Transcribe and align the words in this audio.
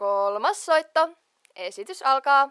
Kolmas 0.00 0.66
soitto. 0.66 1.08
Esitys 1.56 2.02
alkaa. 2.02 2.50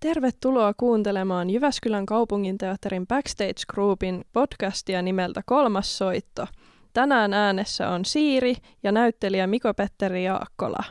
Tervetuloa 0.00 0.74
kuuntelemaan 0.76 1.50
Jyväskylän 1.50 2.06
kaupunginteatterin 2.06 3.06
Backstage 3.06 3.62
Groupin 3.72 4.24
podcastia 4.32 5.02
nimeltä 5.02 5.42
Kolmas 5.46 5.98
soitto. 5.98 6.46
Tänään 6.92 7.34
äänessä 7.34 7.88
on 7.88 8.04
Siiri 8.04 8.54
ja 8.82 8.92
näyttelijä 8.92 9.46
Miko-Petteri 9.46 10.24
Jaakkola. 10.24 10.84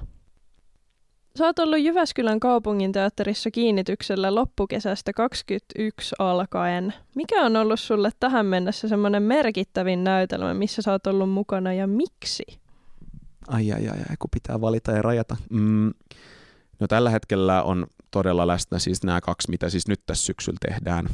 Sä 1.37 1.45
oot 1.45 1.59
ollut 1.59 1.79
Jyväskylän 1.79 2.39
kaupunginteatterissa 2.39 3.51
kiinnityksellä 3.51 4.35
loppukesästä 4.35 5.13
21 5.13 6.15
alkaen. 6.19 6.93
Mikä 7.15 7.41
on 7.41 7.55
ollut 7.55 7.79
sulle 7.79 8.09
tähän 8.19 8.45
mennessä 8.45 8.87
semmoinen 8.87 9.23
merkittävin 9.23 10.03
näytelmä, 10.03 10.53
missä 10.53 10.81
sä 10.81 10.91
oot 10.91 11.07
ollut 11.07 11.29
mukana 11.29 11.73
ja 11.73 11.87
miksi? 11.87 12.43
Ai 13.47 13.71
ai 13.71 13.87
ai, 13.87 13.99
ai 14.09 14.15
kun 14.19 14.29
pitää 14.33 14.61
valita 14.61 14.91
ja 14.91 15.01
rajata. 15.01 15.35
Mm, 15.49 15.93
no 16.79 16.87
tällä 16.87 17.09
hetkellä 17.09 17.63
on 17.63 17.87
todella 18.11 18.47
läsnä 18.47 18.79
siis 18.79 19.03
nämä 19.03 19.21
kaksi, 19.21 19.51
mitä 19.51 19.69
siis 19.69 19.87
nyt 19.87 20.01
tässä 20.05 20.25
syksyllä 20.25 20.57
tehdään. 20.69 21.09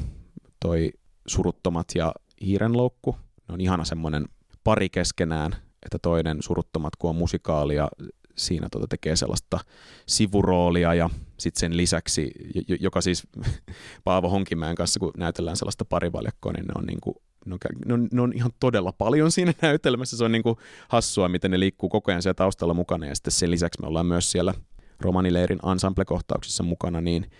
Toi 0.59 0.91
Suruttomat 1.27 1.87
ja 1.95 2.13
Hiirenloukku. 2.41 3.15
Ne 3.47 3.53
on 3.53 3.61
ihana 3.61 3.85
semmoinen 3.85 4.25
pari 4.63 4.89
keskenään, 4.89 5.55
että 5.85 5.99
toinen 6.01 6.37
Suruttomat, 6.41 6.95
kun 6.95 7.09
on 7.09 7.15
musikaali 7.15 7.75
ja 7.75 7.89
siinä 8.37 8.67
tota 8.71 8.87
tekee 8.87 9.15
sellaista 9.15 9.59
sivuroolia 10.07 10.93
ja 10.93 11.09
sitten 11.37 11.59
sen 11.59 11.77
lisäksi, 11.77 12.31
joka 12.79 13.01
siis 13.01 13.27
Paavo 14.03 14.29
Honkimäen 14.29 14.75
kanssa, 14.75 14.99
kun 14.99 15.11
näytellään 15.17 15.57
sellaista 15.57 15.85
parivaljakkoa, 15.85 16.53
niin 16.53 16.65
ne 16.65 16.73
on, 16.75 16.85
niin 16.85 17.01
kuin, 17.01 17.15
ne 17.45 17.53
on, 17.53 17.59
ne 17.85 17.93
on, 17.93 18.07
ne 18.11 18.21
on 18.21 18.33
ihan 18.35 18.51
todella 18.59 18.91
paljon 18.91 19.31
siinä 19.31 19.53
näytelmässä. 19.61 20.17
Se 20.17 20.23
on 20.23 20.31
niin 20.31 20.43
kuin 20.43 20.57
hassua, 20.87 21.29
miten 21.29 21.51
ne 21.51 21.59
liikkuu 21.59 21.89
koko 21.89 22.11
ajan 22.11 22.21
siellä 22.21 22.33
taustalla 22.33 22.73
mukana 22.73 23.05
ja 23.05 23.15
sitten 23.15 23.31
sen 23.31 23.51
lisäksi 23.51 23.81
me 23.81 23.87
ollaan 23.87 24.05
myös 24.05 24.31
siellä 24.31 24.53
romanileirin 24.99 25.59
ensemble-kohtauksissa 25.71 26.63
mukana, 26.63 27.01
niin 27.01 27.31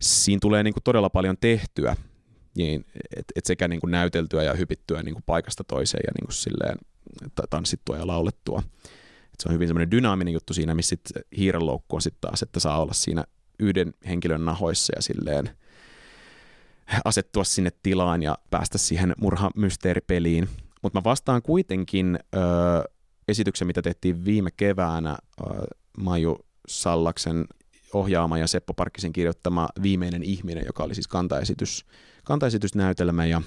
siinä 0.00 0.38
tulee 0.40 0.62
niin 0.62 0.74
kuin 0.74 0.84
todella 0.84 1.10
paljon 1.10 1.36
tehtyä, 1.40 1.96
niin, 2.56 2.84
että 3.16 3.32
et 3.36 3.46
sekä 3.46 3.68
niin 3.68 3.80
kuin 3.80 3.90
näyteltyä 3.90 4.42
ja 4.42 4.54
hypittyä 4.54 5.02
niin 5.02 5.14
kuin 5.14 5.24
paikasta 5.26 5.64
toiseen 5.64 6.02
ja 6.06 6.12
niin 6.20 6.26
kuin 6.26 6.34
silleen, 6.34 6.78
tanssittua 7.50 7.96
ja 7.96 8.06
laulettua 8.06 8.62
se 9.42 9.48
on 9.48 9.54
hyvin 9.54 9.68
semmoinen 9.68 9.90
dynaaminen 9.90 10.34
juttu 10.34 10.54
siinä, 10.54 10.74
missä 10.74 10.88
sit 10.88 11.10
hiirenloukku 11.36 11.96
on 11.96 12.02
sitten 12.02 12.20
taas, 12.20 12.42
että 12.42 12.60
saa 12.60 12.82
olla 12.82 12.92
siinä 12.92 13.24
yhden 13.58 13.94
henkilön 14.06 14.44
nahoissa 14.44 14.92
ja 14.96 15.02
silleen 15.02 15.50
asettua 17.04 17.44
sinne 17.44 17.70
tilaan 17.82 18.22
ja 18.22 18.38
päästä 18.50 18.78
siihen 18.78 19.14
murhamysteeripeliin. 19.20 20.48
Mutta 20.82 20.98
mä 20.98 21.04
vastaan 21.04 21.42
kuitenkin 21.42 22.18
ö, 22.34 22.38
esityksen, 23.28 23.66
mitä 23.66 23.82
tehtiin 23.82 24.24
viime 24.24 24.50
keväänä 24.50 25.16
ö, 25.40 25.44
Maju 25.98 26.38
Sallaksen 26.68 27.44
ohjaama 27.92 28.38
ja 28.38 28.46
Seppo 28.46 28.74
Parkkisen 28.74 29.12
kirjoittama 29.12 29.68
Viimeinen 29.82 30.22
ihminen, 30.22 30.64
joka 30.66 30.84
oli 30.84 30.94
siis 30.94 31.08
kantaesitys, 31.08 31.84
kantaesitysnäytelmä 32.24 33.26
ja 33.26 33.42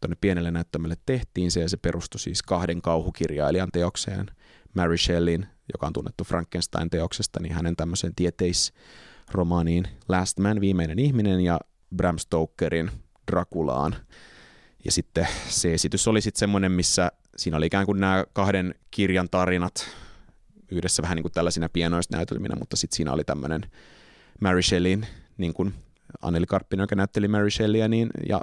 tuonne 0.00 0.16
pienelle 0.20 0.50
näyttämälle 0.50 0.96
tehtiin 1.06 1.50
se 1.50 1.60
ja 1.60 1.68
se 1.68 1.76
perustui 1.76 2.20
siis 2.20 2.42
kahden 2.42 2.82
kauhukirjailijan 2.82 3.68
teokseen– 3.72 4.26
Mary 4.74 4.98
Shelleyin, 4.98 5.46
joka 5.72 5.86
on 5.86 5.92
tunnettu 5.92 6.24
Frankenstein-teoksesta, 6.24 7.40
niin 7.40 7.54
hänen 7.54 7.76
tämmöiseen 7.76 8.14
tieteisromaaniin 8.14 9.84
Last 10.08 10.38
Man, 10.38 10.60
viimeinen 10.60 10.98
ihminen, 10.98 11.40
ja 11.40 11.60
Bram 11.96 12.18
Stokerin 12.18 12.90
Drakulaan. 13.30 13.96
Ja 14.84 14.92
sitten 14.92 15.28
se 15.48 15.74
esitys 15.74 16.08
oli 16.08 16.20
sitten 16.20 16.38
semmoinen, 16.38 16.72
missä 16.72 17.12
siinä 17.36 17.56
oli 17.56 17.66
ikään 17.66 17.86
kuin 17.86 18.00
nämä 18.00 18.24
kahden 18.32 18.74
kirjan 18.90 19.28
tarinat 19.30 19.88
yhdessä 20.70 21.02
vähän 21.02 21.16
niin 21.16 21.22
kuin 21.22 21.32
tällaisina 21.32 21.68
pienoisnäytelminä, 21.68 22.56
mutta 22.56 22.76
sitten 22.76 22.96
siinä 22.96 23.12
oli 23.12 23.24
tämmöinen 23.24 23.60
Mary 24.40 24.62
Shelleyin, 24.62 25.06
niin 25.38 25.54
kuin 25.54 25.74
Anneli 26.22 26.46
Karppinen, 26.46 26.82
joka 26.84 26.94
näytteli 26.96 27.28
Mary 27.28 27.50
Shelleyä, 27.50 27.88
niin, 27.88 28.10
ja 28.28 28.40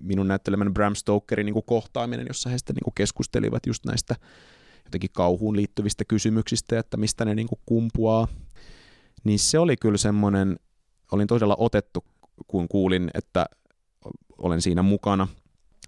minun 0.00 0.28
näyttelemän 0.28 0.74
Bram 0.74 0.94
Stokerin 0.94 1.46
niin 1.46 1.54
kuin 1.54 1.64
kohtaaminen, 1.66 2.26
jossa 2.28 2.50
he 2.50 2.58
sitten 2.58 2.74
niin 2.74 2.84
kuin 2.84 2.94
keskustelivat 2.94 3.66
just 3.66 3.86
näistä 3.86 4.16
jotenkin 4.90 5.10
kauhuun 5.12 5.56
liittyvistä 5.56 6.04
kysymyksistä, 6.04 6.78
että 6.78 6.96
mistä 6.96 7.24
ne 7.24 7.34
niin 7.34 7.48
kuin 7.48 7.60
kumpuaa, 7.66 8.28
niin 9.24 9.38
se 9.38 9.58
oli 9.58 9.76
kyllä 9.76 9.98
semmoinen, 9.98 10.56
olin 11.12 11.26
todella 11.26 11.56
otettu, 11.58 12.04
kun 12.46 12.68
kuulin, 12.68 13.10
että 13.14 13.46
olen 14.38 14.62
siinä 14.62 14.82
mukana, 14.82 15.28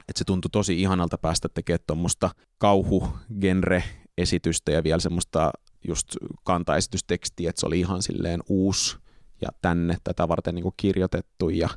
että 0.08 0.18
se 0.18 0.24
tuntui 0.24 0.48
tosi 0.52 0.80
ihanalta 0.80 1.18
päästä 1.18 1.48
tekemään 1.48 1.80
tuommoista 1.86 2.30
kauhugenre-esitystä 2.58 4.72
ja 4.72 4.84
vielä 4.84 5.00
semmoista 5.00 5.50
just 5.88 6.08
kantaesitystekstiä, 6.44 7.50
että 7.50 7.60
se 7.60 7.66
oli 7.66 7.80
ihan 7.80 8.02
silleen 8.02 8.40
uusi 8.48 8.96
ja 9.40 9.48
tänne 9.62 9.96
tätä 10.04 10.28
varten 10.28 10.54
niin 10.54 10.62
kuin 10.62 10.74
kirjoitettu 10.76 11.48
ja, 11.48 11.68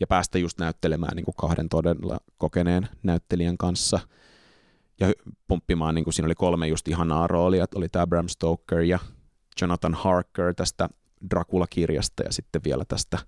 ja 0.00 0.06
päästä 0.06 0.38
just 0.38 0.58
näyttelemään 0.58 1.16
niin 1.16 1.24
kuin 1.24 1.34
kahden 1.34 1.68
todella 1.68 2.18
kokeneen 2.38 2.88
näyttelijän 3.02 3.58
kanssa– 3.58 4.00
ja 5.00 5.12
pomppimaan, 5.48 5.94
niin 5.94 6.04
kuin 6.04 6.14
siinä 6.14 6.26
oli 6.26 6.34
kolme 6.34 6.68
just 6.68 6.88
ihanaa 6.88 7.26
roolia, 7.26 7.66
oli 7.74 7.88
tämä 7.88 8.06
Bram 8.06 8.28
Stoker 8.28 8.80
ja 8.80 8.98
Jonathan 9.60 9.94
Harker 9.94 10.54
tästä 10.54 10.88
Dracula-kirjasta 11.30 12.22
ja 12.22 12.32
sitten 12.32 12.60
vielä 12.64 12.84
tästä 12.84 13.18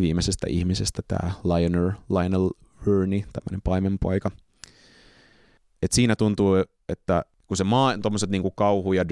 viimeisestä 0.00 0.46
ihmisestä 0.50 1.02
tämä 1.08 1.32
Lionel, 1.44 1.92
Lionel 2.10 2.50
Hurney, 2.86 3.20
tämmöinen 3.20 3.62
paimenpoika. 3.64 4.30
Et 5.82 5.92
siinä 5.92 6.16
tuntuu, 6.16 6.56
että 6.88 7.24
kun 7.46 7.56
se 7.56 7.64
maa, 7.64 7.98
tuommoiset 7.98 8.30
niin 8.30 8.42
kauhu- 8.54 8.92
ja 8.92 9.04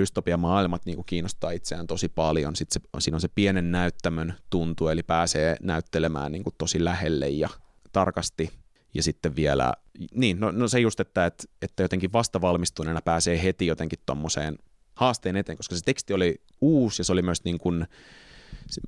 niin 0.86 1.04
kiinnostaa 1.06 1.50
itseään 1.50 1.86
tosi 1.86 2.08
paljon, 2.08 2.56
sit 2.56 2.70
se, 2.70 2.80
siinä 2.98 3.16
on 3.16 3.20
se 3.20 3.28
pienen 3.34 3.70
näyttämön 3.70 4.34
tuntu, 4.50 4.88
eli 4.88 5.02
pääsee 5.02 5.56
näyttelemään 5.62 6.32
niin 6.32 6.44
tosi 6.58 6.84
lähelle 6.84 7.28
ja 7.28 7.48
tarkasti 7.92 8.50
ja 8.94 9.02
sitten 9.02 9.36
vielä, 9.36 9.72
niin, 10.14 10.40
no, 10.40 10.50
no 10.50 10.68
se 10.68 10.80
just, 10.80 11.00
että, 11.00 11.26
että, 11.26 11.44
että 11.62 11.82
jotenkin 11.82 12.12
vastavalmistuneena 12.12 13.02
pääsee 13.02 13.42
heti 13.42 13.66
jotenkin 13.66 13.98
tuommoiseen 14.06 14.58
haasteen 14.94 15.36
eteen, 15.36 15.56
koska 15.56 15.76
se 15.76 15.84
teksti 15.84 16.12
oli 16.12 16.42
uusi 16.60 17.00
ja 17.00 17.04
se 17.04 17.12
oli 17.12 17.22
myös 17.22 17.44
niin 17.44 17.58
kuin, 17.58 17.86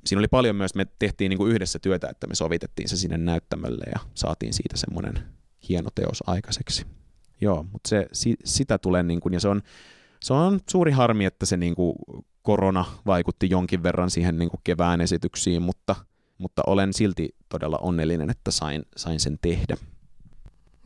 siinä 0.05 0.19
oli 0.19 0.27
paljon 0.27 0.55
myös, 0.55 0.75
me 0.75 0.87
tehtiin 0.99 1.29
niin 1.29 1.37
kuin 1.37 1.51
yhdessä 1.51 1.79
työtä, 1.79 2.07
että 2.09 2.27
me 2.27 2.35
sovitettiin 2.35 2.89
se 2.89 2.97
sinne 2.97 3.17
näyttämölle 3.17 3.85
ja 3.93 3.99
saatiin 4.13 4.53
siitä 4.53 4.77
semmoinen 4.77 5.23
hieno 5.69 5.89
teos 5.95 6.23
aikaiseksi. 6.27 6.85
Joo, 7.41 7.63
mutta 7.63 7.89
se, 7.89 8.07
si, 8.13 8.35
sitä 8.43 8.77
tulee 8.77 9.03
niin 9.03 9.19
kuin, 9.19 9.33
ja 9.33 9.39
se 9.39 9.47
on, 9.47 9.61
se 10.21 10.33
on 10.33 10.59
suuri 10.69 10.91
harmi, 10.91 11.25
että 11.25 11.45
se 11.45 11.57
niin 11.57 11.75
kuin 11.75 11.95
korona 12.41 12.85
vaikutti 13.05 13.49
jonkin 13.49 13.83
verran 13.83 14.09
siihen 14.09 14.37
niin 14.39 14.49
kuin 14.49 14.61
kevään 14.63 15.01
esityksiin, 15.01 15.61
mutta, 15.61 15.95
mutta 16.37 16.61
olen 16.67 16.93
silti 16.93 17.35
todella 17.49 17.77
onnellinen, 17.77 18.29
että 18.29 18.51
sain, 18.51 18.83
sain 18.97 19.19
sen 19.19 19.37
tehdä. 19.41 19.77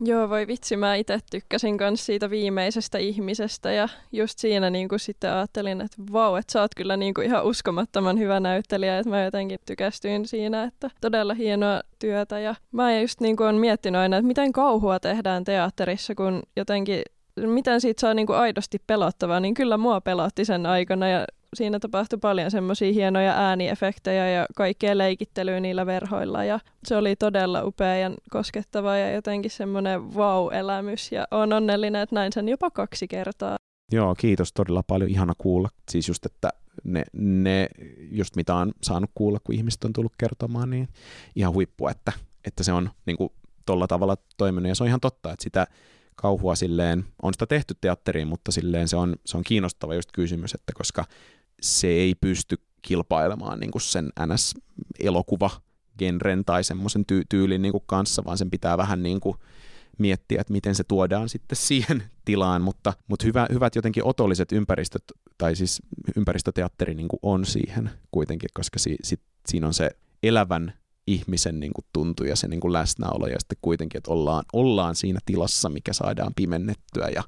Joo, 0.04 0.28
voi 0.28 0.46
vitsi, 0.46 0.76
mä 0.76 0.94
itse 0.94 1.18
tykkäsin 1.30 1.76
myös 1.80 2.06
siitä 2.06 2.30
viimeisestä 2.30 2.98
ihmisestä 2.98 3.72
ja 3.72 3.88
just 4.12 4.38
siinä 4.38 4.70
niin 4.70 4.88
kuin 4.88 5.00
sitten 5.00 5.32
ajattelin, 5.32 5.80
että 5.80 5.96
vau, 6.12 6.36
että 6.36 6.52
sä 6.52 6.60
oot 6.60 6.74
kyllä 6.76 6.96
niin 6.96 7.14
kuin 7.14 7.26
ihan 7.26 7.44
uskomattoman 7.44 8.18
hyvä 8.18 8.40
näyttelijä, 8.40 8.98
että 8.98 9.10
mä 9.10 9.24
jotenkin 9.24 9.58
tykästyin 9.66 10.28
siinä, 10.28 10.62
että 10.62 10.90
todella 11.00 11.34
hienoa 11.34 11.80
työtä. 11.98 12.38
Ja 12.38 12.54
mä 12.72 13.00
just 13.00 13.20
niin 13.20 13.36
kuin 13.36 13.46
on 13.46 13.54
miettinyt 13.54 14.00
aina, 14.00 14.16
että 14.16 14.26
miten 14.26 14.52
kauhua 14.52 15.00
tehdään 15.00 15.44
teatterissa, 15.44 16.14
kun 16.14 16.42
jotenkin 16.56 17.02
miten 17.46 17.80
siitä 17.80 18.00
saa 18.00 18.14
niin 18.14 18.26
kuin 18.26 18.38
aidosti 18.38 18.78
pelottavaa, 18.86 19.40
niin 19.40 19.54
kyllä 19.54 19.76
mua 19.76 20.00
pelotti 20.00 20.44
sen 20.44 20.66
aikana 20.66 21.08
ja 21.08 21.26
siinä 21.56 21.78
tapahtui 21.78 22.18
paljon 22.18 22.50
semmoisia 22.50 22.92
hienoja 22.92 23.32
ääniefektejä 23.32 24.30
ja 24.30 24.46
kaikkea 24.56 24.98
leikittelyä 24.98 25.60
niillä 25.60 25.86
verhoilla 25.86 26.44
ja 26.44 26.60
se 26.84 26.96
oli 26.96 27.16
todella 27.16 27.64
upea 27.64 27.96
ja 27.96 28.10
koskettava 28.30 28.96
ja 28.96 29.12
jotenkin 29.12 29.50
semmoinen 29.50 30.14
wow-elämys 30.14 31.12
ja 31.12 31.26
on 31.30 31.52
onnellinen, 31.52 32.02
että 32.02 32.14
näin 32.14 32.32
sen 32.32 32.48
jopa 32.48 32.70
kaksi 32.70 33.08
kertaa. 33.08 33.56
Joo, 33.92 34.14
kiitos 34.14 34.52
todella 34.52 34.82
paljon, 34.82 35.10
ihana 35.10 35.32
kuulla. 35.38 35.68
Siis 35.90 36.08
just, 36.08 36.26
että 36.26 36.50
ne, 36.84 37.04
ne 37.12 37.68
just 38.10 38.36
mitä 38.36 38.54
on 38.54 38.72
saanut 38.82 39.10
kuulla, 39.14 39.38
kun 39.44 39.54
ihmiset 39.54 39.84
on 39.84 39.92
tullut 39.92 40.12
kertomaan, 40.18 40.70
niin 40.70 40.88
ihan 41.36 41.54
huippu, 41.54 41.88
että, 41.88 42.12
että 42.44 42.62
se 42.62 42.72
on 42.72 42.90
niin 43.06 43.16
kuin 43.16 43.32
tolla 43.66 43.86
tavalla 43.86 44.16
toiminut 44.36 44.68
ja 44.68 44.74
se 44.74 44.82
on 44.82 44.88
ihan 44.88 45.00
totta, 45.00 45.32
että 45.32 45.42
sitä 45.42 45.66
kauhua 46.16 46.54
silleen, 46.54 47.04
on 47.22 47.34
sitä 47.34 47.46
tehty 47.46 47.74
teatteriin, 47.80 48.28
mutta 48.28 48.52
silleen 48.52 48.88
se 48.88 48.96
on, 48.96 49.16
se 49.26 49.36
on 49.36 49.44
kiinnostava 49.44 49.94
just 49.94 50.12
kysymys, 50.12 50.54
että 50.54 50.72
koska 50.74 51.04
se 51.60 51.86
ei 51.88 52.14
pysty 52.14 52.56
kilpailemaan 52.82 53.60
niin 53.60 53.70
kuin 53.70 53.82
sen 53.82 54.10
NS-elokuva 54.26 55.50
genren 55.98 56.44
tai 56.44 56.64
semmoisen 56.64 57.02
ty- 57.02 57.24
tyylin 57.28 57.62
niin 57.62 57.72
kuin 57.72 57.84
kanssa, 57.86 58.24
vaan 58.24 58.38
sen 58.38 58.50
pitää 58.50 58.78
vähän 58.78 59.02
niin 59.02 59.20
kuin 59.20 59.36
miettiä, 59.98 60.40
että 60.40 60.52
miten 60.52 60.74
se 60.74 60.84
tuodaan 60.84 61.28
sitten 61.28 61.56
siihen 61.66 62.02
tilaan, 62.24 62.62
mutta, 62.62 62.92
mutta 63.08 63.26
hyvä, 63.26 63.46
hyvät 63.52 63.76
jotenkin 63.76 64.04
otolliset 64.04 64.52
ympäristöt, 64.52 65.04
tai 65.38 65.56
siis 65.56 65.82
ympäristöteatteri 66.16 66.94
niin 66.94 67.08
kuin 67.08 67.20
on 67.22 67.44
siihen 67.44 67.90
kuitenkin, 68.10 68.50
koska 68.54 68.78
si, 68.78 68.96
sit, 69.02 69.20
siinä 69.48 69.66
on 69.66 69.74
se 69.74 69.90
elävän 70.22 70.72
ihmisen 71.06 71.60
niin 71.60 71.72
kuin 71.72 71.84
tuntu 71.92 72.24
ja 72.24 72.36
se 72.36 72.48
niin 72.48 72.60
kuin 72.60 72.72
läsnäolo 72.72 73.26
ja 73.26 73.40
sitten 73.40 73.58
kuitenkin, 73.62 73.98
että 73.98 74.10
ollaan, 74.10 74.44
ollaan 74.52 74.94
siinä 74.94 75.20
tilassa, 75.26 75.68
mikä 75.68 75.92
saadaan 75.92 76.32
pimennettyä 76.36 77.08
ja 77.14 77.22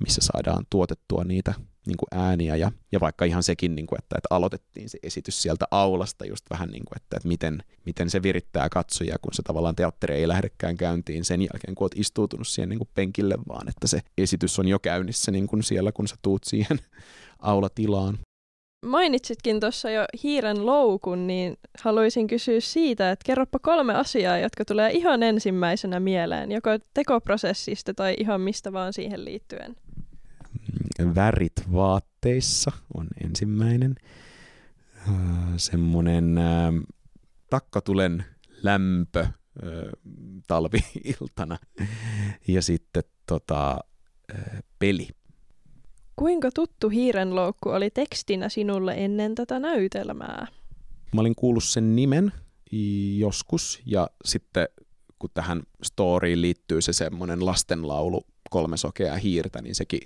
missä 0.00 0.20
saadaan 0.20 0.66
tuotettua 0.70 1.24
niitä 1.24 1.54
niin 1.86 1.96
kuin 1.96 2.20
ääniä 2.20 2.56
ja, 2.56 2.72
ja 2.92 3.00
vaikka 3.00 3.24
ihan 3.24 3.42
sekin, 3.42 3.74
niin 3.74 3.86
kuin, 3.86 3.98
että, 3.98 4.16
että 4.18 4.34
aloitettiin 4.34 4.88
se 4.88 4.98
esitys 5.02 5.42
sieltä 5.42 5.66
aulasta 5.70 6.26
just 6.26 6.44
vähän 6.50 6.68
niin 6.68 6.84
kuin, 6.84 6.96
että, 6.96 7.16
että 7.16 7.28
miten, 7.28 7.62
miten 7.86 8.10
se 8.10 8.22
virittää 8.22 8.68
katsojia, 8.68 9.16
kun 9.22 9.34
se 9.34 9.42
tavallaan 9.42 9.76
teatteri 9.76 10.14
ei 10.14 10.28
lähdekään 10.28 10.76
käyntiin 10.76 11.24
sen 11.24 11.42
jälkeen, 11.42 11.74
kun 11.74 11.84
olet 11.84 11.98
istuutunut 11.98 12.48
siihen 12.48 12.68
niin 12.68 12.78
kuin 12.78 12.90
penkille, 12.94 13.38
vaan 13.48 13.68
että 13.68 13.86
se 13.86 14.00
esitys 14.18 14.58
on 14.58 14.68
jo 14.68 14.78
käynnissä 14.78 15.32
niin 15.32 15.46
kuin 15.46 15.62
siellä, 15.62 15.92
kun 15.92 16.08
sä 16.08 16.16
tuut 16.22 16.44
siihen 16.44 16.78
aulatilaan. 17.38 18.18
Mainitsitkin 18.84 19.60
tuossa 19.60 19.90
jo 19.90 20.04
hiiren 20.22 20.66
loukun, 20.66 21.26
niin 21.26 21.56
haluaisin 21.80 22.26
kysyä 22.26 22.60
siitä, 22.60 23.10
että 23.10 23.24
kerropa 23.26 23.58
kolme 23.58 23.94
asiaa, 23.94 24.38
jotka 24.38 24.64
tulee 24.64 24.90
ihan 24.90 25.22
ensimmäisenä 25.22 26.00
mieleen, 26.00 26.52
joko 26.52 26.70
tekoprosessista 26.94 27.94
tai 27.94 28.14
ihan 28.18 28.40
mistä 28.40 28.72
vaan 28.72 28.92
siihen 28.92 29.24
liittyen. 29.24 29.76
Värit 31.14 31.72
vaatteissa 31.72 32.72
on 32.94 33.06
ensimmäinen. 33.24 33.94
Semmoinen 35.56 36.38
takkatulen 37.50 38.24
lämpö 38.62 39.26
talviiltana 40.46 41.58
ja 42.48 42.62
sitten 42.62 43.02
tota, 43.26 43.78
peli 44.78 45.08
Kuinka 46.16 46.50
tuttu 46.54 46.88
hiirenloukku 46.88 47.68
oli 47.68 47.90
tekstinä 47.90 48.48
sinulle 48.48 48.94
ennen 48.96 49.34
tätä 49.34 49.58
näytelmää? 49.58 50.46
Mä 51.14 51.20
olin 51.20 51.34
kuullut 51.34 51.64
sen 51.64 51.96
nimen 51.96 52.32
joskus 53.18 53.80
ja 53.86 54.08
sitten 54.24 54.68
kun 55.18 55.30
tähän 55.34 55.62
storyin 55.82 56.40
liittyy 56.40 56.80
se 56.80 56.92
semmoinen 56.92 57.46
lastenlaulu 57.46 58.26
kolme 58.50 58.76
sokeaa 58.76 59.16
hiirtä, 59.16 59.62
niin 59.62 59.74
sekin 59.74 60.00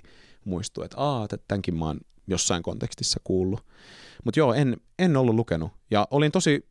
muistuu, 0.45 0.83
että 0.83 0.97
aa, 0.97 1.23
että 1.23 1.37
tämänkin 1.47 1.75
mä 1.75 1.85
oon 1.85 1.99
jossain 2.27 2.63
kontekstissa 2.63 3.19
kuullut. 3.23 3.65
Mutta 4.23 4.39
joo, 4.39 4.53
en, 4.53 4.77
en 4.99 5.17
ollut 5.17 5.35
lukenut. 5.35 5.71
Ja 5.91 6.07
olin 6.11 6.31
tosi 6.31 6.65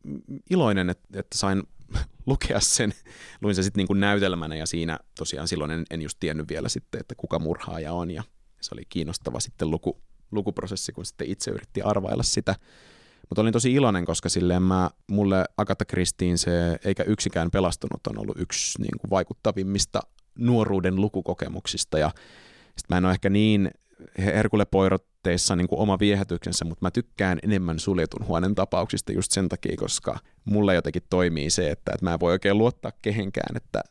iloinen, 0.49 0.89
että, 0.89 1.19
että 1.19 1.37
sain 1.37 1.63
lukea 2.25 2.59
sen. 2.59 2.93
Luin 3.41 3.55
sen 3.55 3.63
sitten 3.63 3.85
niin 3.89 3.99
näytelmänä 3.99 4.55
ja 4.55 4.65
siinä 4.65 4.99
tosiaan 5.17 5.47
silloin 5.47 5.71
en, 5.71 5.85
en 5.89 6.01
just 6.01 6.17
tiennyt 6.19 6.49
vielä 6.49 6.69
sitten, 6.69 7.01
että 7.01 7.15
kuka 7.15 7.39
murhaaja 7.39 7.93
on 7.93 8.11
ja 8.11 8.23
se 8.61 8.75
oli 8.75 8.81
kiinnostava 8.89 9.39
sitten 9.39 9.71
luku, 9.71 10.01
lukuprosessi, 10.31 10.91
kun 10.91 11.05
sitten 11.05 11.29
itse 11.29 11.51
yritti 11.51 11.81
arvailla 11.81 12.23
sitä. 12.23 12.55
Mutta 13.29 13.41
olin 13.41 13.53
tosi 13.53 13.73
iloinen, 13.73 14.05
koska 14.05 14.29
silleen 14.29 14.63
mä, 14.63 14.89
mulle 15.07 15.45
Agatha 15.57 15.85
Christien 15.85 16.37
se 16.37 16.79
Eikä 16.85 17.03
yksikään 17.03 17.51
pelastunut 17.51 18.07
on 18.07 18.19
ollut 18.19 18.39
yksi 18.39 18.81
niin 18.81 18.99
kuin 18.99 19.09
vaikuttavimmista 19.09 19.99
nuoruuden 20.39 20.95
lukukokemuksista. 20.95 21.99
Ja 21.99 22.11
sit 22.77 22.89
mä 22.89 22.97
en 22.97 23.05
ole 23.05 23.13
ehkä 23.13 23.29
niin 23.29 23.71
Herkule 24.17 24.65
Poirotteissa 24.65 25.55
niin 25.55 25.67
kuin 25.67 25.79
oma 25.79 25.99
viehätyksensä, 25.99 26.65
mutta 26.65 26.85
mä 26.85 26.91
tykkään 26.91 27.39
enemmän 27.43 27.79
suljetun 27.79 28.27
huoneen 28.27 28.55
tapauksista 28.55 29.11
just 29.11 29.31
sen 29.31 29.49
takia, 29.49 29.77
koska 29.77 30.19
mulle 30.45 30.75
jotenkin 30.75 31.03
toimii 31.09 31.49
se, 31.49 31.69
että, 31.69 31.91
että 31.93 32.05
mä 32.05 32.13
en 32.13 32.19
voi 32.19 32.31
oikein 32.31 32.57
luottaa 32.57 32.91
kehenkään, 33.01 33.57
että 33.57 33.83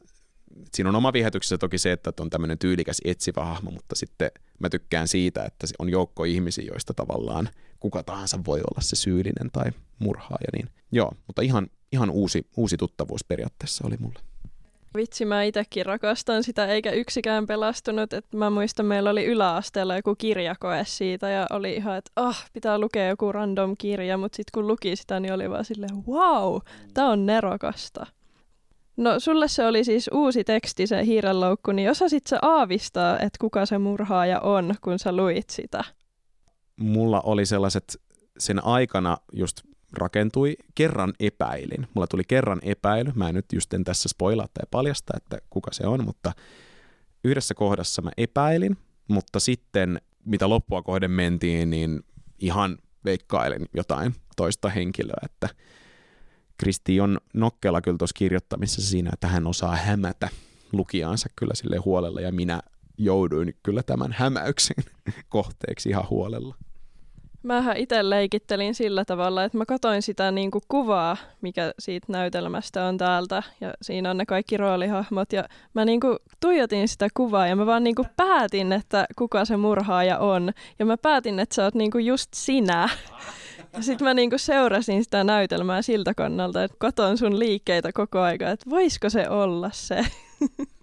siinä 0.75 0.88
on 0.88 0.97
oma 0.97 1.12
viehätyksessä 1.12 1.59
toki 1.59 1.79
se, 1.79 1.93
että 1.93 2.12
on 2.21 2.31
tämmöinen 2.31 2.59
tyylikäs 2.59 3.00
etsivä 3.05 3.44
hahmo, 3.44 3.71
mutta 3.71 3.94
sitten 3.94 4.31
mä 4.59 4.69
tykkään 4.69 5.09
siitä, 5.09 5.45
että 5.45 5.67
on 5.79 5.89
joukko 5.89 6.25
ihmisiä, 6.25 6.65
joista 6.65 6.95
tavallaan 6.95 7.49
kuka 7.81 8.03
tahansa 8.03 8.39
voi 8.47 8.59
olla 8.59 8.81
se 8.81 8.97
syyllinen 8.97 9.51
tai 9.53 9.71
murhaaja. 9.99 10.49
Niin, 10.53 10.69
joo, 10.93 11.13
mutta 11.27 11.43
ihan, 11.43 11.67
ihan 11.93 12.11
uusi, 12.11 12.47
uusi 12.57 12.77
tuttavuus 12.77 13.25
periaatteessa 13.25 13.87
oli 13.87 13.97
mulle. 14.01 14.19
Vitsi, 14.97 15.25
mä 15.25 15.43
itsekin 15.43 15.87
rakastan 15.87 16.45
sitä, 16.45 16.67
eikä 16.67 16.91
yksikään 16.91 17.47
pelastunut. 17.47 18.13
Et 18.13 18.33
mä 18.35 18.51
muistan, 18.51 18.87
meillä 18.87 19.11
oli 19.11 19.25
yläasteella 19.25 19.97
joku 19.97 20.15
kirjakoe 20.15 20.85
siitä 20.87 21.29
ja 21.31 21.47
oli 21.51 21.75
ihan, 21.75 21.97
että 21.97 22.11
ah, 22.17 22.45
pitää 22.53 22.79
lukea 22.79 23.09
joku 23.09 23.33
random 23.33 23.75
kirja, 23.79 24.17
mutta 24.17 24.37
sitten 24.37 24.51
kun 24.55 24.67
luki 24.67 24.97
sitä, 24.97 25.21
niin 25.21 25.33
oli 25.33 25.51
vaan 25.51 25.65
silleen, 25.65 26.07
wow, 26.07 26.57
tää 26.95 27.07
on 27.07 27.27
nerokasta. 27.27 28.07
No 28.99 29.21
sulle 29.21 29.49
se 29.49 29.67
oli 29.67 29.85
siis 29.85 30.11
uusi 30.12 30.45
teksti, 30.45 30.87
se 30.87 31.05
hiirenloukku, 31.05 31.73
niin 31.73 31.91
osasit 31.91 32.27
sä 32.27 32.39
aavistaa, 32.43 33.15
että 33.15 33.39
kuka 33.41 33.67
se 33.67 33.79
murhaaja 33.79 34.41
on, 34.41 34.75
kun 34.81 34.99
sä 34.99 35.17
luit 35.17 35.50
sitä? 35.50 35.85
Mulla 36.77 37.21
oli 37.21 37.47
sellaiset, 37.47 38.00
sen 38.39 38.65
aikana 38.65 39.17
just 39.33 39.61
rakentui, 39.93 40.56
kerran 40.75 41.12
epäilin. 41.21 41.87
Mulla 41.95 42.06
tuli 42.06 42.23
kerran 42.29 42.59
epäily, 42.62 43.12
mä 43.15 43.29
en 43.29 43.35
nyt 43.35 43.53
just 43.53 43.75
en 43.75 43.85
tässä 43.85 44.09
spoilaa 44.09 44.47
tai 44.55 44.67
paljasta, 44.71 45.12
että 45.17 45.39
kuka 45.50 45.73
se 45.73 45.87
on, 45.87 46.05
mutta 46.05 46.33
yhdessä 47.25 47.55
kohdassa 47.55 48.03
mä 48.03 48.11
epäilin, 48.17 48.77
mutta 49.09 49.41
sitten 49.41 50.00
mitä 50.25 50.49
loppua 50.49 50.83
kohden 50.83 51.11
mentiin, 51.11 51.71
niin 51.71 52.00
ihan 52.39 52.79
veikkailin 53.05 53.67
jotain 53.75 54.15
toista 54.37 54.69
henkilöä, 54.69 55.21
että 55.25 55.49
Kristi 56.59 57.01
on 57.01 57.19
nokkela 57.35 57.81
kyllä 57.81 57.99
tuossa 57.99 58.15
kirjoittamisessa 58.19 58.91
siinä, 58.91 59.11
että 59.13 59.29
hän 59.29 59.47
osaa 59.47 59.77
hämätä 59.77 60.29
lukijaansa 60.73 61.29
kyllä 61.37 61.55
sille 61.55 61.77
huolella 61.77 62.21
ja 62.21 62.33
minä 62.33 62.61
jouduin 62.99 63.55
kyllä 63.63 63.83
tämän 63.83 64.13
hämäyksen 64.13 64.85
kohteeksi 65.29 65.89
ihan 65.89 66.09
huolella. 66.11 66.55
Mähän 67.43 67.77
itse 67.77 68.11
leikittelin 68.11 68.75
sillä 68.75 69.05
tavalla, 69.05 69.45
että 69.45 69.59
mä 69.59 69.67
katoin 69.67 70.03
sitä 70.03 70.31
niin 70.31 70.51
kuin 70.51 70.63
kuvaa, 70.69 71.17
mikä 71.41 71.73
siitä 71.79 72.07
näytelmästä 72.13 72.85
on 72.85 72.99
täältä, 72.99 73.43
ja 73.61 73.75
siinä 73.83 74.11
on 74.11 74.17
ne 74.17 74.27
kaikki 74.27 74.57
roolihahmot, 74.57 75.33
ja 75.33 75.45
mä 75.75 75.85
niin 75.85 76.01
kuin 76.01 76.19
tuijotin 76.41 76.89
sitä 76.89 77.09
kuvaa, 77.15 77.47
ja 77.47 77.57
mä 77.57 77.67
vaan 77.67 77.85
niin 77.85 77.95
kuin 77.95 78.09
päätin, 78.17 78.73
että 78.73 79.07
kuka 79.19 79.45
se 79.45 79.57
murhaaja 79.57 80.19
on, 80.19 80.53
ja 80.79 80.87
mä 80.87 80.97
päätin, 80.97 81.39
että 81.39 81.55
sä 81.55 81.65
oot 81.65 81.75
niin 81.75 81.91
kuin 81.91 82.07
just 82.07 82.29
sinä. 82.35 82.89
Sitten 83.81 84.05
mä 84.09 84.15
niinku 84.15 84.38
seurasin 84.38 85.05
sitä 85.05 85.25
näytelmää 85.25 85.82
siltä 85.82 86.15
kannalta, 86.15 86.65
että 86.65 86.76
katon 86.81 87.19
sun 87.19 87.38
liikkeitä 87.38 87.93
koko 87.93 88.20
aika, 88.20 88.50
että 88.50 88.70
voisiko 88.70 89.11
se 89.11 89.29
olla 89.29 89.70
se. 89.73 90.05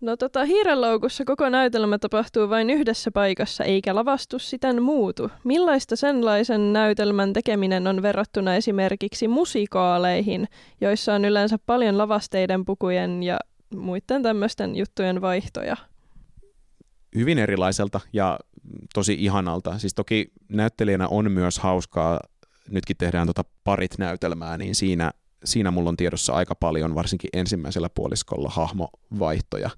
No 0.00 0.16
tota, 0.16 0.44
hiirenloukussa 0.44 1.24
koko 1.24 1.48
näytelmä 1.48 1.98
tapahtuu 1.98 2.50
vain 2.50 2.70
yhdessä 2.70 3.10
paikassa, 3.10 3.64
eikä 3.64 3.94
lavastus 3.94 4.50
siten 4.50 4.82
muutu. 4.82 5.30
Millaista 5.44 5.96
senlaisen 5.96 6.72
näytelmän 6.72 7.32
tekeminen 7.32 7.86
on 7.86 8.02
verrattuna 8.02 8.54
esimerkiksi 8.54 9.28
musikaaleihin, 9.28 10.48
joissa 10.80 11.14
on 11.14 11.24
yleensä 11.24 11.58
paljon 11.66 11.98
lavasteiden, 11.98 12.64
pukujen 12.64 13.22
ja 13.22 13.38
muiden 13.74 14.22
tämmöisten 14.22 14.76
juttujen 14.76 15.20
vaihtoja? 15.20 15.76
Hyvin 17.18 17.38
erilaiselta 17.38 18.00
ja 18.12 18.38
tosi 18.94 19.16
ihanalta. 19.18 19.78
Siis 19.78 19.94
toki 19.94 20.32
näyttelijänä 20.48 21.08
on 21.08 21.32
myös 21.32 21.58
hauskaa, 21.58 22.20
nytkin 22.70 22.96
tehdään 22.96 23.26
tota 23.26 23.44
parit 23.64 23.98
näytelmää, 23.98 24.58
niin 24.58 24.74
siinä, 24.74 25.10
siinä 25.44 25.70
mulla 25.70 25.88
on 25.88 25.96
tiedossa 25.96 26.32
aika 26.32 26.54
paljon, 26.54 26.94
varsinkin 26.94 27.30
ensimmäisellä 27.32 27.88
puoliskolla 27.94 28.48
hahmovaihtoja. 28.48 29.70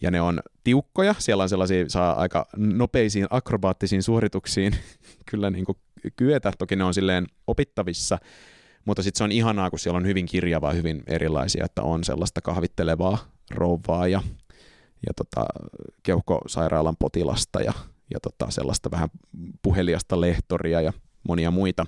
Ja 0.00 0.10
ne 0.10 0.20
on 0.20 0.40
tiukkoja, 0.64 1.14
siellä 1.18 1.42
on 1.42 1.48
sellaisia, 1.48 1.84
saa 1.88 2.20
aika 2.20 2.46
nopeisiin 2.56 3.26
akrobaattisiin 3.30 4.02
suorituksiin 4.02 4.76
kyllä 5.30 5.50
niin 5.50 5.64
kuin 5.64 5.78
kyetä, 6.16 6.52
toki 6.58 6.76
ne 6.76 6.84
on 6.84 6.94
silleen 6.94 7.26
opittavissa, 7.46 8.18
mutta 8.84 9.02
sitten 9.02 9.18
se 9.18 9.24
on 9.24 9.32
ihanaa, 9.32 9.70
kun 9.70 9.78
siellä 9.78 9.96
on 9.96 10.06
hyvin 10.06 10.26
kirjavaa, 10.26 10.72
hyvin 10.72 11.02
erilaisia, 11.06 11.64
että 11.64 11.82
on 11.82 12.04
sellaista 12.04 12.40
kahvittelevaa 12.40 13.18
rouvaa 13.50 14.08
ja, 14.08 14.22
ja 15.06 15.14
tota, 15.16 15.44
keuhkosairaalan 16.02 16.96
potilasta 16.98 17.60
ja 17.60 17.72
ja 18.10 18.20
tota, 18.20 18.50
sellaista 18.50 18.90
vähän 18.90 19.08
puheliasta 19.62 20.20
lehtoria 20.20 20.80
ja 20.80 20.92
monia 21.28 21.50
muita. 21.50 21.86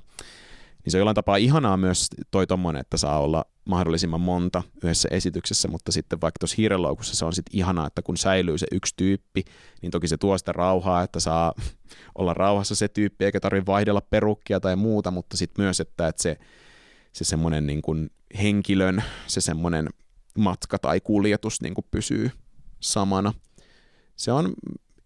Niin 0.84 0.90
se 0.92 0.96
on 0.96 1.00
jollain 1.00 1.14
tapaa 1.14 1.36
ihanaa 1.36 1.76
myös 1.76 2.08
toi 2.30 2.46
tommonen, 2.46 2.80
että 2.80 2.96
saa 2.96 3.20
olla 3.20 3.44
mahdollisimman 3.64 4.20
monta 4.20 4.62
yhdessä 4.82 5.08
esityksessä, 5.12 5.68
mutta 5.68 5.92
sitten 5.92 6.20
vaikka 6.20 6.38
tuossa 6.38 6.54
hiirenloukussa 6.58 7.16
se 7.16 7.24
on 7.24 7.32
sitten 7.32 7.58
ihanaa, 7.58 7.86
että 7.86 8.02
kun 8.02 8.16
säilyy 8.16 8.58
se 8.58 8.66
yksi 8.72 8.94
tyyppi, 8.96 9.44
niin 9.82 9.90
toki 9.90 10.08
se 10.08 10.16
tuo 10.16 10.38
sitä 10.38 10.52
rauhaa, 10.52 11.02
että 11.02 11.20
saa 11.20 11.52
olla 12.18 12.34
rauhassa 12.34 12.74
se 12.74 12.88
tyyppi, 12.88 13.24
eikä 13.24 13.40
tarvitse 13.40 13.66
vaihdella 13.66 14.00
perukkia 14.00 14.60
tai 14.60 14.76
muuta, 14.76 15.10
mutta 15.10 15.36
sitten 15.36 15.64
myös, 15.64 15.80
että, 15.80 16.08
että 16.08 16.22
se, 16.22 16.36
se 17.12 17.24
semmoinen 17.24 17.66
niin 17.66 18.10
henkilön, 18.42 19.02
se 19.26 19.40
semmoinen 19.40 19.88
matka 20.38 20.78
tai 20.78 21.00
kuljetus 21.00 21.62
niin 21.62 21.74
kuin 21.74 21.86
pysyy 21.90 22.30
samana. 22.80 23.34
Se 24.16 24.32
on 24.32 24.54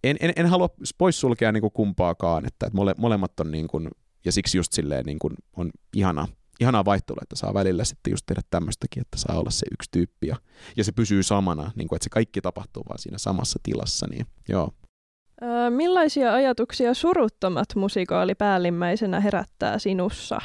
en, 0.05 0.17
en, 0.21 0.33
en 0.37 0.47
halua 0.47 0.69
poissulkea 0.99 1.53
niin 1.53 1.61
kuin 1.61 1.73
kumpaakaan, 1.73 2.47
että, 2.47 2.67
että 2.67 2.77
mole, 2.77 2.95
molemmat 2.99 3.41
on 3.41 3.51
niin 3.51 3.69
kuin, 3.69 3.89
ja 4.25 4.33
siksi 4.33 4.59
just 4.59 4.73
silleen 4.73 5.07
niin 5.07 5.19
kuin 5.19 5.35
on 5.57 5.71
ihana, 5.95 6.29
ihanaa 6.61 6.85
vaihtelua, 6.85 7.21
että 7.23 7.37
saa 7.37 7.55
välillä 7.55 7.85
sitten 7.85 8.11
just 8.11 8.27
tehdä 8.27 8.41
tämmöistäkin, 8.51 9.01
että 9.01 9.19
saa 9.19 9.39
olla 9.39 9.51
se 9.51 9.67
yksi 9.73 9.89
tyyppi 9.93 10.27
ja, 10.27 10.37
ja 10.77 10.85
se 10.85 10.93
pysyy 10.93 11.23
samana, 11.23 11.71
niin 11.75 11.89
kuin, 11.89 11.97
että 11.97 12.05
se 12.05 12.11
kaikki 12.11 12.41
tapahtuu 12.41 12.83
vaan 12.89 12.99
siinä 12.99 13.19
samassa 13.19 13.59
tilassa, 13.63 14.07
niin 14.11 14.27
joo. 14.49 14.71
millaisia 15.71 16.35
ajatuksia 16.35 16.95
suruttomat 16.95 17.69
musikaali 17.75 18.35
päällimmäisenä 18.35 19.21
herättää 19.21 19.79
sinussa? 19.79 20.41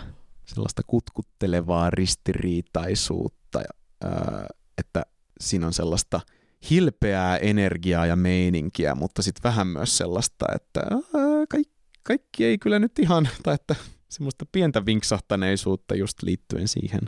sellaista 0.45 0.81
kutkuttelevaa 0.87 1.89
ristiriitaisuutta, 1.89 3.61
ää, 4.03 4.47
että 4.77 5.05
siinä 5.39 5.67
on 5.67 5.73
sellaista 5.73 6.21
hilpeää 6.69 7.37
energiaa 7.37 8.05
ja 8.05 8.15
meininkiä, 8.15 8.95
mutta 8.95 9.21
sitten 9.21 9.43
vähän 9.43 9.67
myös 9.67 9.97
sellaista, 9.97 10.45
että 10.55 10.81
kaikki, 11.49 11.73
kaikki 12.03 12.45
ei 12.45 12.57
kyllä 12.57 12.79
nyt 12.79 12.99
ihan, 12.99 13.29
tai 13.43 13.55
että 13.55 13.75
semmoista 14.09 14.45
pientä 14.51 14.85
vinksahtaneisuutta 14.85 15.95
just 15.95 16.23
liittyen 16.23 16.67
siihen, 16.67 17.01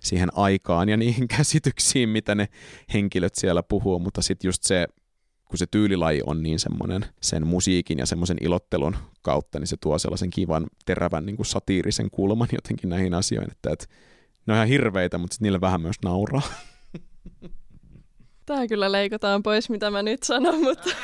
siihen 0.00 0.28
aikaan 0.34 0.88
ja 0.88 0.96
niihin 0.96 1.28
käsityksiin, 1.36 2.08
mitä 2.08 2.34
ne 2.34 2.48
henkilöt 2.94 3.34
siellä 3.34 3.62
puhuu, 3.62 3.98
mutta 3.98 4.22
sitten 4.22 4.48
just 4.48 4.62
se, 4.62 4.86
kun 5.44 5.58
se 5.58 5.66
tyylilaji 5.66 6.22
on 6.26 6.42
niin 6.42 6.58
semmoinen 6.58 7.04
sen 7.22 7.46
musiikin 7.46 7.98
ja 7.98 8.06
semmoisen 8.06 8.36
ilottelun 8.40 8.96
kautta, 9.22 9.58
niin 9.58 9.66
se 9.66 9.76
tuo 9.80 9.98
sellaisen 9.98 10.30
kivan, 10.30 10.66
terävän 10.84 11.26
niin 11.26 11.36
kuin 11.36 11.46
satiirisen 11.46 12.10
kulman 12.10 12.48
jotenkin 12.52 12.90
näihin 12.90 13.14
asioihin, 13.14 13.52
että, 13.52 13.70
että 13.72 13.86
ne 14.46 14.52
on 14.52 14.56
ihan 14.56 14.68
hirveitä, 14.68 15.18
mutta 15.18 15.36
niille 15.40 15.60
vähän 15.60 15.80
myös 15.80 15.96
nauraa. 16.04 16.42
Tää 18.46 18.66
kyllä 18.66 18.92
leikataan 18.92 19.42
pois, 19.42 19.70
mitä 19.70 19.90
mä 19.90 20.02
nyt 20.02 20.22
sanon, 20.22 20.62
mutta... 20.62 20.90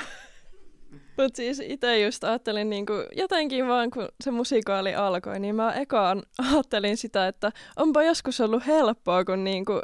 Mutta 1.17 1.37
siis 1.37 1.63
itse 1.65 2.01
just 2.01 2.25
ajattelin 2.25 2.71
niinku, 2.71 2.93
jotenkin 3.17 3.69
vaan, 3.69 3.91
kun 3.91 4.09
se 4.25 4.31
musikaali 4.31 4.95
alkoi, 4.95 5.41
niin 5.41 5.55
mä 5.55 5.73
ekaan 5.73 6.23
ajattelin 6.39 6.97
sitä, 6.97 7.29
että 7.29 7.53
onpa 7.77 8.03
joskus 8.03 8.41
ollut 8.41 8.67
helppoa, 8.67 9.25
kun 9.25 9.45
niinku, 9.45 9.81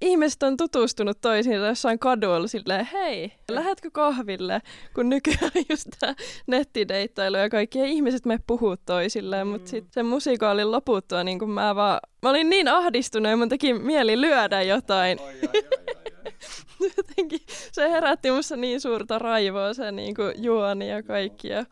ihmiset 0.00 0.42
on 0.42 0.56
tutustunut 0.56 1.20
toisiinsa 1.20 1.66
jossain 1.66 1.98
kadulla 1.98 2.46
silleen, 2.46 2.88
hei, 2.92 3.32
lähetkö 3.50 3.90
kahville? 3.92 4.62
Kun 4.94 5.08
nykyään 5.08 5.50
just 5.70 5.88
tämä 6.00 6.14
nettideittailu 6.46 7.36
ja 7.36 7.48
kaikki 7.48 7.78
ja 7.78 7.84
ihmiset 7.84 8.26
me 8.26 8.38
puhuu 8.46 8.76
toisilleen, 8.86 9.46
mm. 9.46 9.50
mutta 9.50 9.70
sitten 9.70 9.92
sen 9.92 10.06
musikaalin 10.06 10.72
loputtua 10.72 11.24
niin 11.24 11.38
kun 11.38 11.50
mä 11.50 11.74
vaan, 11.74 12.00
mä 12.22 12.30
olin 12.30 12.50
niin 12.50 12.68
ahdistunut 12.68 13.30
ja 13.30 13.36
mun 13.36 13.48
teki 13.48 13.74
mieli 13.74 14.20
lyödä 14.20 14.62
jotain. 14.62 15.20
Oi, 15.20 15.26
ai, 15.26 15.34
ai, 15.54 15.62
ai. 15.96 15.99
jotenkin 16.96 17.40
se 17.72 17.90
herätti 17.90 18.30
musta 18.30 18.56
niin 18.56 18.80
suurta 18.80 19.18
raivoa 19.18 19.74
se 19.74 19.92
niin 19.92 20.14
kuin 20.14 20.44
juoni 20.44 20.88
ja 20.88 21.02
kaikki. 21.02 21.48
Ja 21.48 21.64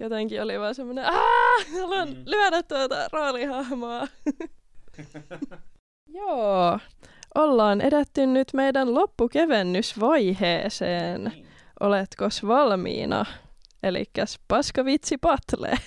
jotenkin 0.00 0.42
oli 0.42 0.60
vaan 0.60 0.74
semmoinen, 0.74 1.04
aah, 1.04 1.66
haluan 1.80 2.08
mm. 2.08 2.22
lyödä 2.26 2.62
tuota 2.62 3.08
roolihahmoa. 3.12 4.08
Joo, 6.14 6.78
ollaan 7.34 7.80
edetty 7.80 8.26
nyt 8.26 8.48
meidän 8.54 8.94
loppukevennysvaiheeseen. 8.94 11.24
Niin. 11.24 11.46
Oletko 11.80 12.28
valmiina? 12.46 13.24
Elikkäs 13.82 14.38
paskavitsi 14.48 15.18
patle 15.18 15.78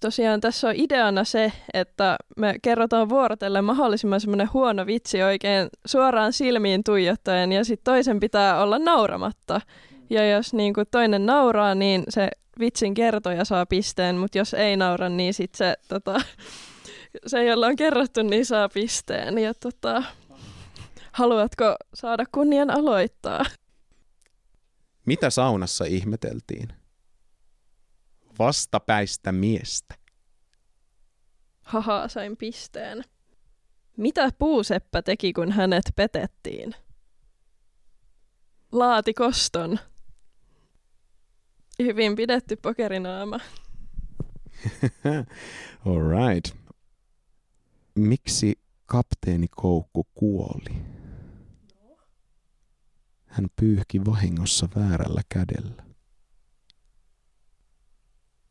tosiaan 0.00 0.40
tässä 0.40 0.68
on 0.68 0.74
ideana 0.76 1.24
se, 1.24 1.52
että 1.74 2.16
me 2.36 2.54
kerrotaan 2.62 3.08
vuorotellen 3.08 3.64
mahdollisimman 3.64 4.20
semmoinen 4.20 4.52
huono 4.52 4.86
vitsi 4.86 5.22
oikein 5.22 5.68
suoraan 5.86 6.32
silmiin 6.32 6.84
tuijottaen 6.84 7.52
ja 7.52 7.64
sitten 7.64 7.84
toisen 7.84 8.20
pitää 8.20 8.62
olla 8.62 8.78
nauramatta. 8.78 9.60
Ja 10.10 10.30
jos 10.30 10.54
niin 10.54 10.74
kuin 10.74 10.86
toinen 10.90 11.26
nauraa, 11.26 11.74
niin 11.74 12.04
se 12.08 12.30
vitsin 12.58 12.94
kertoja 12.94 13.44
saa 13.44 13.66
pisteen, 13.66 14.16
mutta 14.16 14.38
jos 14.38 14.54
ei 14.54 14.76
naura, 14.76 15.08
niin 15.08 15.34
sitten 15.34 15.58
se, 15.58 15.74
tota, 15.88 16.20
se, 17.26 17.44
jolla 17.44 17.66
on 17.66 17.76
kerrottu, 17.76 18.22
niin 18.22 18.46
saa 18.46 18.68
pisteen. 18.68 19.38
Ja 19.38 19.54
tota, 19.54 20.02
haluatko 21.12 21.76
saada 21.94 22.24
kunnian 22.32 22.70
aloittaa? 22.70 23.44
Mitä 25.06 25.30
saunassa 25.30 25.84
ihmeteltiin? 25.84 26.68
Vastapäistä 28.38 29.32
miestä. 29.32 29.94
Haha, 31.62 32.08
sain 32.08 32.36
pisteen. 32.36 33.04
Mitä 33.96 34.28
puuseppä 34.38 35.02
teki, 35.02 35.32
kun 35.32 35.52
hänet 35.52 35.84
petettiin? 35.96 36.74
Laati 38.72 39.14
koston. 39.14 39.78
Hyvin 41.82 42.16
pidetty 42.16 42.56
pokerinaama. 42.56 43.40
All 45.86 46.08
right. 46.08 46.56
Miksi 47.94 48.58
kapteeni 48.86 49.46
Koukku 49.50 50.06
kuoli? 50.14 50.82
Hän 53.26 53.46
pyyhki 53.60 54.04
vahingossa 54.04 54.68
väärällä 54.76 55.22
kädellä. 55.28 55.87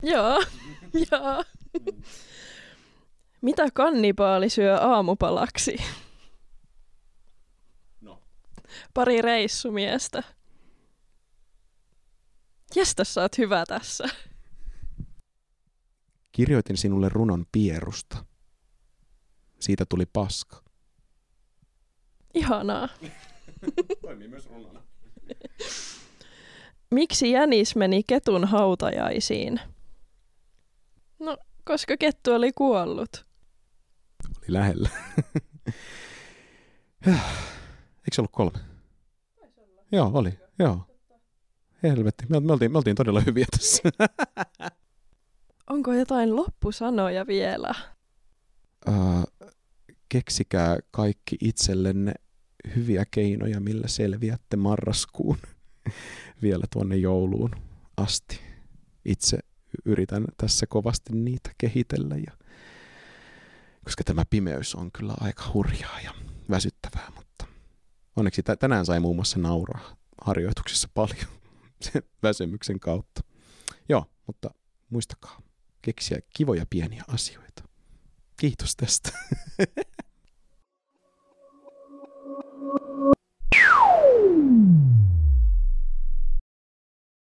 Joo, 0.03 0.43
joo. 1.11 1.43
Mitä 3.41 3.67
kannibaali 3.73 4.49
syö 4.49 4.77
aamupalaksi? 4.77 5.77
No. 8.01 8.21
Pari 8.93 9.21
reissumiestä. 9.21 10.23
Jästä 12.75 13.03
sä 13.03 13.21
oot 13.21 13.37
hyvä 13.37 13.63
tässä. 13.67 14.09
Kirjoitin 16.31 16.77
sinulle 16.77 17.09
runon 17.09 17.45
pierusta. 17.51 18.25
Siitä 19.59 19.85
tuli 19.89 20.05
paska. 20.05 20.63
Ihanaa. 22.33 22.89
Toimii 24.01 24.27
myös 24.27 24.45
runona. 24.45 24.81
Miksi 26.91 27.31
jänis 27.31 27.75
meni 27.75 28.03
ketun 28.03 28.45
hautajaisiin? 28.45 29.59
Koska 31.67 31.97
kettu 31.97 32.31
oli 32.33 32.51
kuollut. 32.51 33.25
Oli 34.37 34.45
lähellä. 34.47 34.89
Eikö 37.07 38.11
se 38.11 38.21
ollut 38.21 38.31
kolme? 38.31 38.59
Joo, 39.91 40.11
oli. 40.13 40.39
Joo. 40.59 40.81
Helvetti, 41.83 42.25
me, 42.29 42.39
me, 42.39 42.53
oltiin, 42.53 42.71
me 42.71 42.77
oltiin 42.77 42.95
todella 42.95 43.21
hyviä 43.21 43.45
tässä. 43.51 43.83
Onko 45.69 45.93
jotain 45.93 46.35
loppusanoja 46.35 47.27
vielä? 47.27 47.71
Uh, 48.87 49.49
keksikää 50.09 50.77
kaikki 50.91 51.37
itsellenne 51.41 52.13
hyviä 52.75 53.05
keinoja, 53.11 53.59
millä 53.59 53.87
selviätte 53.87 54.57
marraskuun 54.57 55.37
vielä 56.41 56.63
tuonne 56.73 56.95
jouluun 56.95 57.51
asti. 57.97 58.39
Itse 59.05 59.39
yritän 59.85 60.25
tässä 60.37 60.67
kovasti 60.67 61.13
niitä 61.13 61.51
kehitellä. 61.57 62.15
Ja, 62.15 62.31
koska 63.83 64.03
tämä 64.03 64.23
pimeys 64.29 64.75
on 64.75 64.91
kyllä 64.91 65.13
aika 65.19 65.43
hurjaa 65.53 66.01
ja 66.01 66.13
väsyttävää, 66.49 67.11
mutta 67.15 67.45
onneksi 68.15 68.43
t- 68.43 68.59
tänään 68.59 68.85
sai 68.85 68.99
muun 68.99 69.15
muassa 69.15 69.39
nauraa 69.39 69.95
harjoituksissa 70.21 70.89
paljon 70.93 71.27
sen 71.91 72.03
väsymyksen 72.23 72.79
kautta. 72.79 73.21
Joo, 73.89 74.05
mutta 74.27 74.49
muistakaa 74.89 75.41
keksiä 75.81 76.19
kivoja 76.37 76.65
pieniä 76.69 77.03
asioita. 77.07 77.63
Kiitos 78.37 78.75
tästä. 78.75 79.11